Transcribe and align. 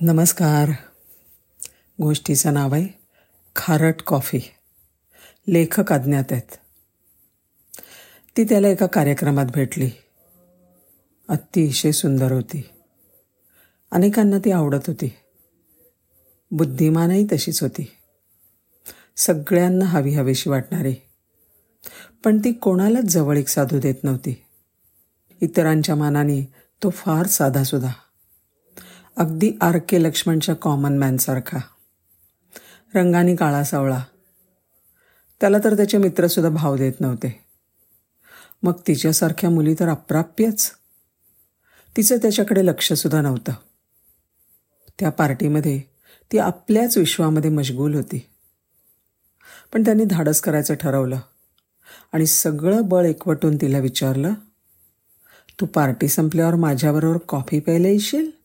नमस्कार. 0.00 0.70
गोष्टीचं 2.02 2.54
नाव 2.54 2.74
आहे 2.74 2.88
खारट 3.56 4.02
कॉफी. 4.02 4.38
लेखक 5.48 5.92
अज्ञात 5.92 6.24
आहेत. 6.30 6.56
ती 8.36 8.44
त्याला 8.44 8.68
एका 8.68 8.86
कार्यक्रमात 8.86 9.46
भेटली. 9.54 9.90
अतिशय 11.28 11.90
सुंदर 11.90 12.32
होती. 12.32 12.68
अनेकांना 13.90 14.38
ती 14.38 14.50
आवडत 14.50 14.86
होती. 14.86 15.12
बुद्धिमानही 16.50 17.26
तशीच 17.32 17.62
होती. 17.62 17.90
सगळ्यांना 19.16 19.84
हवी 19.84 20.14
हवीशी 20.14 20.50
वाटणारी. 20.50 20.94
पण 22.24 22.38
ती 22.38 22.52
कोणालाच 22.52 23.04
जवळीक 23.04 23.48
साधू 23.48 23.80
देत 23.80 24.04
नव्हती. 24.04 24.44
इतरांच्या 25.40 25.94
मानाने 25.94 26.52
तो 26.82 26.90
फार 26.90 27.26
साधासुधा 27.26 27.92
अगदी 29.18 29.52
आर 29.60 29.78
के 29.78 30.02
लक्ष्मणच्या 30.02 30.54
कॉमन 30.54 30.98
मॅनसारखा 30.98 31.58
रंगाने 32.94 33.36
काळा 33.36 33.64
सावळा. 33.64 34.02
त्याला 35.40 35.58
तर 35.64 35.76
त्याचे 35.76 35.98
मित्रसुद्धा 35.98 36.50
भाव 36.50 36.76
देत 36.76 36.92
नव्हते. 37.00 37.44
मग 38.62 38.72
तिच्यासारख्या 38.86 39.50
मुली 39.50 39.74
तर 39.74 39.88
अप्राप्यच. 39.88 40.70
तिचं 41.96 42.16
त्याच्याकडे 42.16 42.66
लक्षसुद्धा 42.66 43.22
नव्हतं. 43.22 43.52
त्या 44.98 45.10
पार्टीमध्ये 45.10 45.80
ती 46.32 46.38
आपल्याच 46.38 46.98
विश्वामध्ये 46.98 47.50
मशगूल 47.50 47.94
होती. 47.94 48.30
पण 49.72 49.84
त्यांनी 49.84 50.04
धाडस 50.04 50.40
करायचं 50.40 50.74
ठरवलं 50.74 51.20
आणि 52.12 52.26
सगळं 52.26 52.88
बळ 52.88 53.04
एकवटून 53.04 53.56
तिला 53.56 53.78
विचारलं 53.78 54.34
तू 55.60 55.66
पार्टी 55.66 56.08
संपल्यावर 56.08 56.54
माझ्याबरोबर 56.54 57.18
कॉफी 57.28 57.60
प्यायला 57.60 57.88
येशील? 57.88 58.35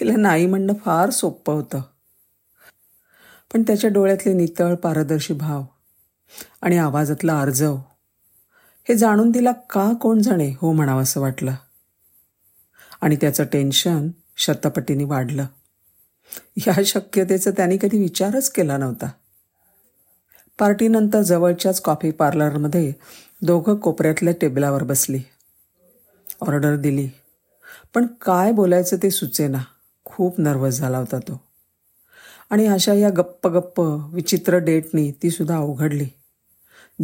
तिला 0.00 0.16
नाही 0.16 0.46
म्हणणं 0.46 0.72
फार 0.74 1.10
सोपं 1.10 1.52
होतं. 1.52 1.80
पण 3.54 3.62
त्याच्या 3.62 3.90
डोळ्यातले 3.90 4.32
नितळ 4.32 4.74
पारदर्शी 4.74 5.34
भाव 5.34 5.64
आणि 6.62 6.78
आवाजातला 6.78 7.40
अर्जव 7.40 7.76
हे 8.88 8.94
जाणून 8.94 9.30
तिला 9.30 9.52
का 9.52 9.92
कोण 9.92 10.18
जाणे 10.18 10.54
हो 10.60 10.72
म्हणावं 10.72 11.02
असं 11.02 11.20
वाटलं. 11.20 11.54
आणि 13.00 13.16
त्याचं 13.16 13.44
टेन्शन 13.44 14.08
शतपटीने 14.36 15.04
वाढलं. 15.04 15.46
या 16.56 16.80
शक्यतेचा 16.84 17.50
त्याने 17.50 17.76
कधी 17.76 17.98
विचारच 17.98 18.50
केला 18.50 18.76
नव्हता. 18.76 19.10
पार्टीनंतर 20.58 21.22
जवळच्याच 21.22 21.80
कॉफी 21.80 22.10
पार्लरमध्ये 22.10 22.92
दोघं 23.42 23.76
कोपऱ्यातल्या 23.76 24.34
टेबलावर 24.40 24.82
बसली. 24.82 25.20
ऑर्डर 26.40 26.76
दिली. 26.76 27.08
पण 27.94 28.06
काय 28.06 28.52
बोलायचं 28.52 28.96
ते 29.02 29.10
सुचेना. 29.10 29.58
खूप 30.18 30.40
नर्वस 30.40 30.74
झाला 30.74 30.98
होता 30.98 31.18
तो. 31.18 31.40
आणि 32.50 32.66
अशा 32.66 32.94
या 32.94 33.10
गप्प 33.10 33.48
गप्प 33.48 33.80
विचित्र 34.12 34.56
डेटनी 34.56 35.12
ती 35.12 35.30
सुद्धा 35.30 35.56
अवघडली. 35.56 36.08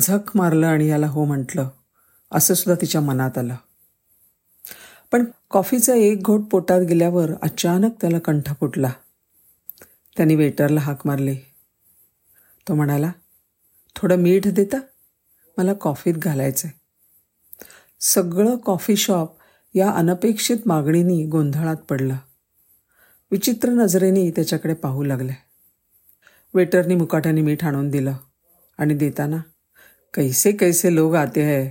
झक 0.00 0.36
मारलं 0.36 0.66
आणि 0.66 0.88
याला 0.88 1.06
हो 1.06 1.24
म्हटलं. 1.24 1.68
असं 2.32 2.54
सुद्धा 2.54 2.80
तिच्या 2.80 3.00
मनात 3.00 3.38
आलं. 3.38 3.54
पण 5.12 5.24
कॉफीचा 5.50 5.94
एक 5.94 6.22
घोट 6.22 6.40
पोटात 6.40 6.80
गेल्यावर 6.80 7.30
अचानक 7.42 7.92
त्याला 8.00 8.18
कंठ 8.18 8.48
फुटला. 8.60 8.90
त्याने 10.16 10.34
वेटरला 10.34 10.80
हाक 10.80 11.06
मारली. 11.06 11.36
तो 12.68 12.74
म्हणाला 12.74 13.12
थोडं 13.96 14.16
मीठ 14.16 14.48
देता 14.48 14.76
मला 15.58 15.72
कॉफीत 15.72 16.14
घालायचं 16.14 16.68
आहे 16.68 16.80
सगळं 18.00 18.56
कॉफी 18.56 18.96
शॉप 18.96 19.36
या 19.74 19.90
अनपेक्षित 19.90 20.56
मागणीनी 20.66 21.26
गोंधळात 21.26 21.76
पडलं. 21.76 22.16
विचित्र 23.34 23.68
नजरेने 23.68 24.30
त्याच्याकडे 24.30 24.74
पाहू 24.74 25.04
लागले. 25.04 25.32
वेटरनी 26.54 26.94
मुकाट्याने 26.94 27.41
मीठ 27.41 27.64
आणून 27.64 27.91
दिलं 27.91 28.12
आणि 28.78 28.94
देताना 28.94 29.36
कैसे 30.14 30.52
कैसे 30.52 30.94
लोक 30.94 31.14
आते 31.14 31.42
है 31.42 31.70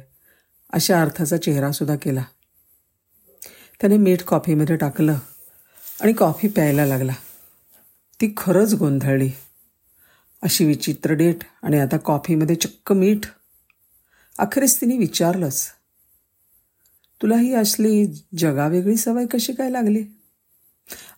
अशा 0.74 1.02
अर्थाचा 1.02 1.38
चेहरासुद्धा 1.38 1.96
केला. 1.96 2.24
त्याने 3.82 3.98
मीठ 3.98 4.24
कॉफीमध्ये 4.24 4.76
टाकलं 4.76 5.18
आणि 6.02 6.14
कॉफी 6.14 6.48
प्यायला 6.48 6.86
लागला. 6.86 7.14
ती 8.22 8.34
खरंच 8.38 8.74
गोंधळली. 8.74 9.30
अशी 10.42 10.66
विचित्र 10.66 11.14
डेट 11.14 11.38
आणि 11.64 11.80
आता 11.80 11.98
कॉफीमध्ये 11.98 12.56
चक्क 12.56 12.92
मीठ. 12.92 13.20
अखेरीस 14.40 14.82
तिने 14.82 14.98
विचारलंच 14.98 15.68
तुला 17.22 17.38
ही 17.38 17.54
असली 17.54 18.06
जगावेगळी 18.38 18.98
सवय 18.98 19.26
कशी 19.26 19.54
काय 19.54 19.70
लागली? 19.70 20.04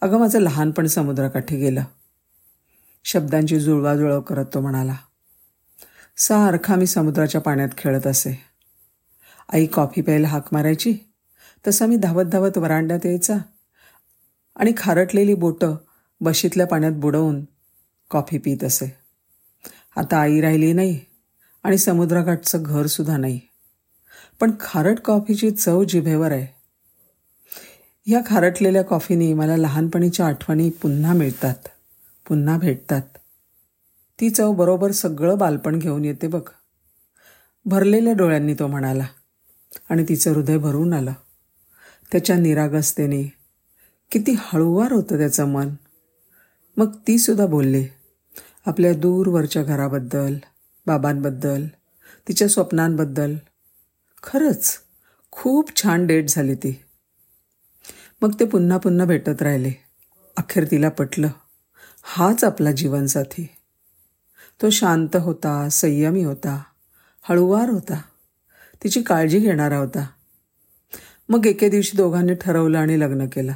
अगं 0.05 0.19
माझं 0.19 0.39
लहानपण 0.39 0.87
समुद्राकाठी 0.87 1.57
गेलं. 1.57 1.83
शब्दांची 3.05 3.59
जुळवाजुळव 3.59 4.21
करत 4.21 4.45
तो 4.53 4.61
म्हणाला 4.61 4.95
सारखा 6.17 6.75
मी 6.75 6.87
समुद्राच्या 6.87 7.41
पाण्यात 7.41 7.69
खेळत 7.77 8.07
असे. 8.07 8.41
आई 9.53 9.65
कॉफी 9.65 10.01
प्यायला 10.01 10.27
हाक 10.27 10.45
मारायची 10.51 10.97
तसा 11.67 11.85
मी 11.85 11.95
धावत 11.95 12.23
धावत 12.23 12.57
वरांड्यात 12.57 13.05
यायचा 13.05 13.37
आणि 14.55 14.73
खारटलेली 14.77 15.33
बोटं 15.33 15.75
बशीतल्या 16.21 16.67
पाण्यात 16.67 16.93
बुडवून 16.93 17.45
कॉफी 18.09 18.37
पित 18.37 18.63
असे. 18.63 18.97
आता 19.95 20.17
आई 20.17 20.41
राहिली 20.41 20.73
नाही 20.73 20.99
आणि 21.63 21.77
समुद्राकाठचं 21.77 22.63
घरसुद्धा 22.63 23.17
नाही. 23.17 23.39
पण 24.39 24.51
खारट 24.59 24.99
कॉफीची 24.99 25.51
चव 25.51 25.83
जिभेवर 25.83 26.31
आहे. 26.31 26.54
ह्या 28.07 28.21
खारटलेल्या 28.25 28.83
कॉफीने 28.83 29.33
मला 29.33 29.57
लहानपणीच्या 29.57 30.27
आठवणी 30.27 30.69
पुन्हा 30.69 31.13
मिळतात 31.13 31.67
पुन्हा 32.27 32.57
भेटतात. 32.57 33.01
ती 34.19 34.29
चव 34.29 34.53
बरोबर 34.53 34.91
सगळं 34.91 35.37
बालपण 35.37 35.79
घेऊन 35.79 36.05
येते 36.05 36.27
बघ. 36.27 36.41
भरलेल्या 37.65 38.13
डोळ्यांनी 38.13 38.53
तो 38.53 38.67
म्हणाला 38.67 39.05
आणि 39.89 40.05
तिचं 40.09 40.33
हृदय 40.33 40.57
भरून 40.57 40.93
आलं. 40.93 41.13
त्याच्या 42.11 42.35
निरागसतेने 42.35 43.23
किती 44.11 44.35
हळूवार 44.39 44.91
होतं 44.91 45.17
त्याचं 45.17 45.45
मन. 45.45 45.69
मग 46.77 46.95
ती 47.07 47.17
सुद्धा 47.17 47.45
बोलली 47.45 47.87
आपल्या 48.65 48.93
दूरवरच्या 48.93 49.63
घराबद्दल 49.63 50.37
बाबांबद्दल 50.85 51.65
तिच्या 52.27 52.47
स्वप्नांबद्दल. 52.47 53.35
खरंच 54.23 54.79
खूप 55.31 55.83
छान 55.83 56.07
डेट 56.07 56.25
झाली 56.29 56.55
ती. 56.55 56.81
मग 58.21 58.33
ते 58.39 58.45
पुन्हा 58.45 58.77
पुन्हा 58.77 59.05
भेटत 59.05 59.41
राहिले. 59.41 59.71
अखेर 60.37 60.65
तिला 60.71 60.89
पटलं. 60.89 61.27
हाच 62.03 62.43
आपला 62.43 62.71
जीवनसाथी. 62.71 63.49
तो 64.61 64.69
शांत 64.69 65.15
होता 65.15 65.69
संयमी 65.69 66.23
होता 66.23 66.63
हळुवार 67.21 67.69
होता. 67.69 68.01
तिची 68.83 69.01
काळजी 69.01 69.39
घेणारा 69.39 69.77
होता. 69.77 70.07
मग 71.29 71.45
एके 71.45 71.69
दिवशी 71.69 71.97
दोघांनी 71.97 72.33
ठरवलं 72.33 72.77
आणि 72.77 72.99
लग्न 72.99 73.25
केलं. 73.25 73.53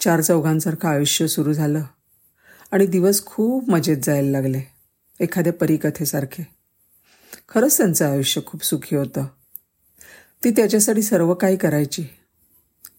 चार 0.00 0.20
चौघांसारखं 0.20 0.88
आयुष्य 0.88 1.26
सुरू 1.26 1.52
झालं 1.52 1.82
आणि 2.72 2.86
दिवस 2.86 3.24
खूप 3.26 3.70
मजेत 3.70 3.96
जायला 4.02 4.30
लागले 4.30 4.60
एखाद्या 5.20 5.52
परिकथेसारखे. 5.52 6.46
खरंच 7.48 7.76
त्यांचं 7.76 8.10
आयुष्य 8.10 8.40
खूप 8.46 8.64
सुखी 8.64 8.96
होतं. 8.96 9.26
ती 10.44 10.50
त्याच्यासाठी 10.50 11.02
सर्व 11.02 11.34
काही 11.34 11.56
करायची. 11.56 12.04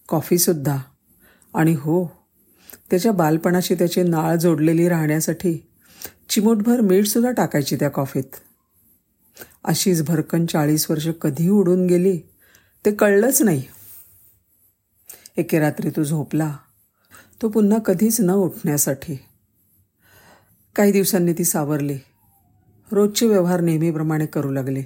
कॉफीसुद्धा 0.08 0.78
आणि 1.54 1.74
हो 1.74 2.06
त्याच्या 2.90 3.12
बालपणाशी 3.12 3.74
त्याची 3.74 4.02
नाळ 4.02 4.36
जोडलेली 4.36 4.88
राहण्यासाठी 4.88 5.68
चिमूटभर 6.28 6.80
मीठसुद्धा 6.80 7.30
टाकायची 7.30 7.76
त्या 7.76 7.88
कॉफीत. 7.88 8.36
अशीच 9.64 10.02
भरकन 10.02 10.46
चाळीस 10.46 10.90
वर्ष 10.90 11.08
कधी 11.08 11.48
उडून 11.48 11.86
गेली 11.86 12.18
ते 12.84 12.94
कळलंच 12.94 13.42
नाही. 13.42 13.62
एके 15.36 15.58
रात्री 15.58 15.90
तो 15.90 16.04
झोपला. 16.04 16.56
तो 17.42 17.48
पुन्हा 17.48 17.78
कधीच 17.78 18.20
न 18.20 18.30
उठण्यासाठी. 18.30 19.18
काही 20.76 20.92
दिवसांनी 20.92 21.32
ती 21.32 21.44
सावरली. 21.44 21.98
रोजचे 22.92 23.26
व्यवहार 23.26 23.60
नेहमीप्रमाणे 23.60 24.26
करू 24.26 24.50
लागले. 24.50 24.82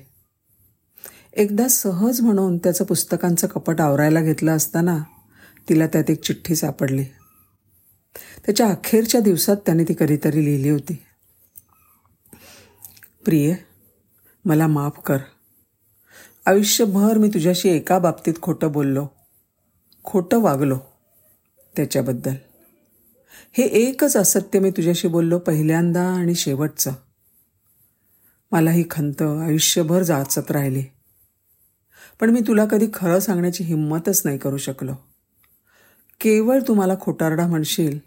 एकदा 1.33 1.69
सहज 1.69 2.21
म्हणून 2.21 2.59
त्याचं 2.59 2.85
पुस्तकांचं 2.85 3.47
कपट 3.47 3.81
आवरायला 3.81 4.21
घेतलं 4.21 4.57
असताना 4.57 4.99
तिला 5.69 5.87
त्यात 5.87 6.11
एक 6.11 6.21
चिठ्ठी 6.23 6.57
सापडली. 6.57 7.05
त्याच्या 8.47 8.69
अखेरच्या 8.69 9.21
दिवसात 9.21 9.57
त्याने 9.57 9.85
ती 9.85 9.95
कधीतरी 10.01 10.45
लिहिली 10.45 10.69
होती. 10.69 11.03
प्रिय 13.25 13.55
मला 14.45 14.67
माफ 14.67 15.01
कर. 15.07 15.19
आयुष्यभर 16.47 17.19
मी 17.19 17.29
तुझ्याशी 17.29 17.69
एका 17.69 17.99
बाबतीत 17.99 18.35
खोटं 18.43 18.73
बोललो. 18.73 19.07
खोटं 20.05 20.43
वागलो 20.43 20.79
त्याच्याबद्दल. 21.77 22.35
हे 23.53 23.65
एकच 23.65 24.17
असत्य 24.17 24.59
मी 24.59 24.71
तुझ्याशी 24.71 25.09
बोललो 25.09 25.39
पहिल्यांदा 25.39 26.03
आणि 26.03 26.35
शेवटचं. 26.35 26.93
मला 28.53 28.71
ही 28.71 28.85
खंत 28.91 29.23
आयुष्यभर 29.23 30.03
जाचत 30.03 30.51
राहिली. 30.51 30.85
पण 32.21 32.31
मी 32.31 32.41
तुला 32.41 32.65
कधी 32.65 32.87
खरं 32.95 33.19
सांगण्याची 33.19 33.65
हिंमतच 33.65 34.23
नाही 34.25 34.39
करू 34.39 34.57
शकलो. 34.57 35.12
केवळ 36.23 36.59
तू 36.69 36.75
मला 36.75 36.95
खोटारडा 37.01 37.47
म्हणशील 37.47 37.99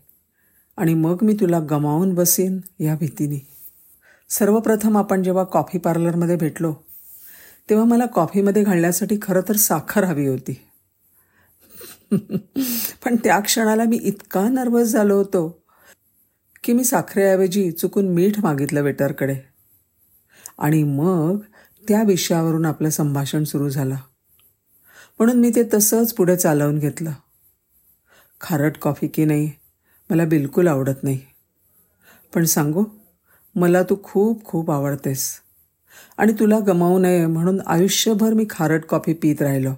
आणि 0.77 0.93
मग 0.93 1.17
मी 1.21 1.33
तुला 1.33 1.59
गमावून 1.59 2.13
बसीन 2.13 2.59
या 2.79 2.95
भीतीने. 2.95 3.47
सर्वप्रथम 4.29 4.97
आपण 4.97 5.23
जेव्हा 5.23 5.43
कॉफी 5.43 5.77
पार्लरमध्ये 5.77 6.35
भेटलो 6.35 6.73
तेव्हा 7.69 7.85
मला 7.85 8.05
कॉफीमध्ये 8.05 8.63
घालण्यासाठी 8.63 9.17
खरं 9.21 9.41
तर 9.49 9.55
साखर 9.55 10.03
हवी 10.03 10.27
होती. 10.27 10.67
पण 13.05 13.15
त्या 13.15 13.39
क्षणाला 13.39 13.83
मी 13.83 13.95
इतका 13.95 14.49
नर्वस 14.49 14.87
झालो 14.87 15.15
होतो 15.15 15.63
की 16.63 16.73
मी 16.73 16.83
साखरेऐवजी 16.83 17.71
चुकून 17.71 18.07
मीठ 18.07 18.39
मागितलं 18.39 18.81
वेटरकडे. 18.81 19.35
आणि 20.57 20.83
मग 20.83 21.37
त्या 21.87 22.03
विषयावरून 22.03 22.65
आपलं 22.65 22.89
संभाषण 22.89 23.43
सुरू 23.43 23.69
झालं. 23.69 23.95
म्हणून 25.19 25.39
मी 25.39 25.51
ते 25.55 25.63
तसंच 25.73 26.13
पुढे 26.13 26.35
चालवून 26.35 26.79
घेतलं. 26.79 27.11
खारट 28.41 28.77
कॉफी 28.77 29.07
की 29.07 29.25
नाही 29.25 29.51
मला 30.09 30.25
बिलकुल 30.25 30.67
आवडत 30.67 31.03
नाही. 31.03 31.19
पण 32.33 32.45
सांगू 32.45 32.85
मला 33.55 33.83
तू 33.83 33.97
खूप 34.03 34.45
खूप 34.45 34.71
आवडतेस. 34.71 35.41
आणि 36.17 36.33
तुला 36.33 36.59
गमावू 36.59 36.99
नये 36.99 37.25
म्हणून 37.25 37.61
आयुष्यभर 37.67 38.33
मी 38.33 38.45
खारट 38.49 38.85
कॉफी 38.85 39.13
पित 39.13 39.41
राहिलो. 39.41 39.71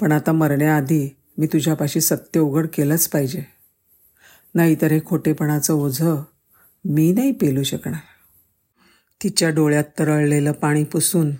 पण 0.00 0.12
आता 0.12 0.32
मरण्याआधी 0.32 1.16
मी 1.38 1.46
तुझ्यापाशी 1.46 2.00
सत्य 2.00 2.40
उघड 2.40 2.66
केलंच 2.74 3.08
पाहिजे. 3.08 3.42
नाहीतर 4.54 4.92
हे 4.92 5.00
खोटेपणाचं 5.06 5.74
ओझं 5.74 6.22
मी 6.84 7.12
नाही 7.12 7.32
पेलू 7.32 7.62
शकणार. 7.62 8.00
तिच्या 9.22 9.50
डोळ्यात 9.50 9.84
तरळलेलं 9.98 10.52
पाणी 10.52 10.84
पुसून 10.84 11.34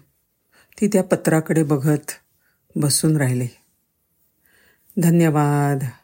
ती 0.81 0.87
त्या 0.87 1.03
पत्राकडे 1.03 1.63
बघत 1.63 2.11
बसून 2.77 3.17
राहिली. 3.17 3.47
धन्यवाद. 4.99 6.04